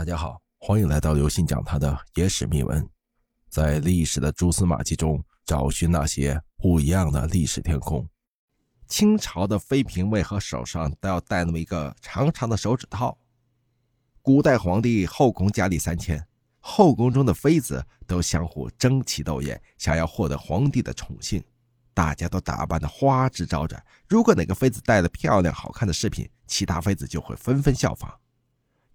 [0.00, 2.88] 大家好，欢迎来到刘信讲他的野史秘闻，
[3.50, 8.08] 在历史的蛛丝马迹中找寻那些不一样的历史天空。
[8.88, 13.14] 清朝的妃嫔为何手上都要戴那么一个长长的手指套？
[14.22, 16.26] 古代皇帝后宫佳丽三千，
[16.60, 21.44] 后宫中的妃子都相互争奇斗艳，想要获得皇帝的宠幸，
[21.92, 23.84] 大家都打扮的花枝招展。
[24.08, 28.10] 如果哪个妃子戴了漂亮好看的饰品，其他妃子就会纷纷效仿。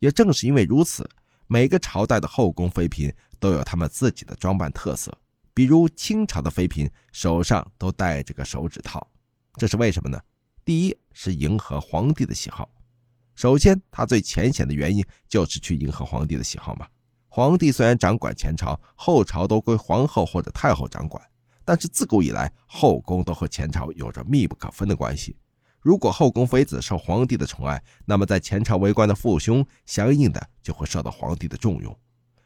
[0.06, 1.10] 也正是因为如此，
[1.48, 5.12] 每个朝代的后宫妃嫔都有他们自己的装扮特色。
[5.52, 9.08] 比如清朝的妃嫔手上都戴着个手指套，
[9.56, 10.22] 这是为什么呢？
[10.64, 12.70] 第一是迎合皇帝的喜好。
[13.34, 16.86] 首先，它最浅显的原因就是去迎合皇帝的喜好嘛。
[17.28, 21.20] 皇帝虽然掌管前朝，后朝都归皇后或者太后掌管，
[21.64, 25.36] 但是自古以来，后宫都和前朝有着密不可分的关系。
[25.86, 31.96] 如果后宫妃子受皇帝的宠爱，那么在前朝为官的父兄相应的就会受到皇帝的重用。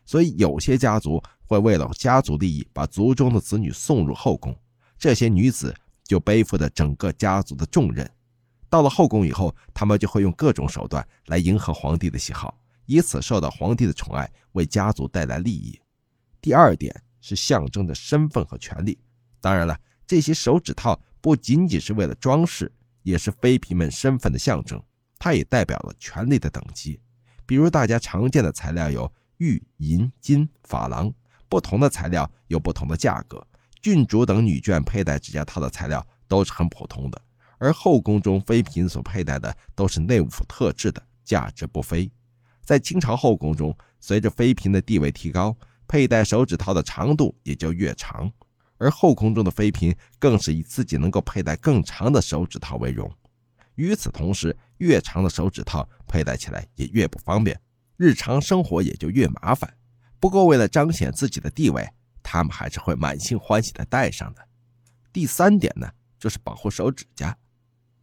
[0.05, 4.53] 所以有些家族会为了家族利益，把族中的子女送入后宫，
[4.97, 5.73] 这些女子
[6.03, 8.05] 就背负着整个家族的重任。
[8.69, 15.79] 到了后宫以后，他们就会用各种手段来迎合皇帝的喜好，以此受到皇帝的宠爱，为家族带来利益。
[16.41, 18.99] 第二点是象征着身份和权力。
[19.39, 22.69] 当然了，这些手指套不仅仅是为了装饰。
[23.09, 24.81] 也是妃嫔们身份的象征，
[25.17, 26.99] 它也代表了权力的等级。
[27.45, 31.11] 比如大家常见的材料有玉、银、金、珐琅，
[31.49, 33.45] 不同的材料有不同的价格。
[33.81, 37.21] 郡主等女眷佩戴指甲套的材料都是很普通的，
[37.57, 42.11] 而后宫中妃嫔所佩戴的都是内务府特制的，价值不菲。
[42.63, 48.31] 在清朝后宫中，随着妃嫔的地位提高，佩戴手指套的长度也就越长。
[48.79, 53.11] 而后宫中的妃嫔更是以自己能够佩戴更长的手指套为荣。
[53.75, 57.59] 与此同时，越长的手指套佩戴起来也越不方便，
[57.97, 59.71] 日常生活也就越麻烦。
[60.19, 61.87] 不过，为了彰显自己的地位，
[62.23, 64.45] 他们还是会满心欢喜地戴上的。
[65.13, 67.37] 第三点呢，就是保护手指甲。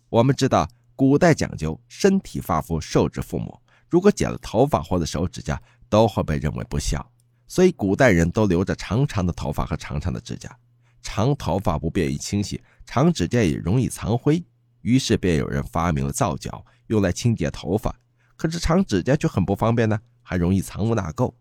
[0.09, 7.06] 我们知道，古代讲究身体发肤受之父母，如果剪了头发或者手指甲，都会被认为不孝，
[7.47, 10.56] 所以古代人都留着长长的头发和长长的指甲。
[11.03, 14.45] 长头发不便于清洗，长指甲也容易藏灰，
[14.83, 17.95] 于是便有人发明了皂角，用来清洁头发。
[18.37, 21.33] 可是长指甲却很不方便呢，还容易藏污纳垢。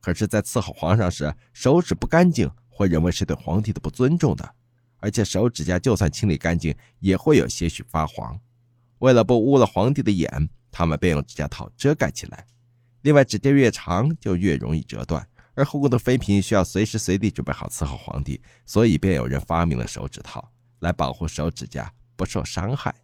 [0.00, 4.54] 可是，在伺候皇上时，手指不干净会认为是对皇帝的不尊重的，
[4.98, 8.40] 而且手指甲就算清理干净，也会有些许发黄。
[9.00, 12.46] 为了不污了皇帝的眼，他们便用指甲套遮盖起来。
[13.02, 15.26] 另外，指甲越长就越容易折断。
[15.54, 22.94] 而后宫的妃嫔需要随时随地准备好伺候皇帝，所以便有人发明了手指套，来保护手指甲不受伤害。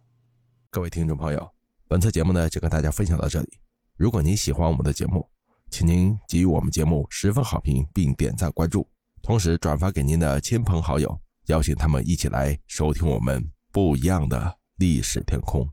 [0.69, 1.49] 各位听众朋友，
[1.87, 3.59] 本次节目呢就跟大家分享到这里。
[3.95, 5.27] 如果您喜欢我们的节目，
[5.69, 8.87] 请您给予我们节目十分好评，并点赞关注，
[9.21, 15.67] 同时转发给您的亲朋好友，邀请他们一起来收听我们不一样的历史天空。